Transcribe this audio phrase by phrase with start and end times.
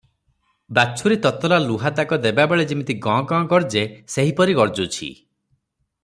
[0.77, 3.83] ବାଛୁରୀ ତତଲା ଲୁହା ଦାଗ ଦେବାବେଳେ ଯିମିତି ଗଁ, ଗଁ ଗର୍ଜେ,
[4.15, 5.11] ସେହିପରି ଗର୍ଜୁଛି।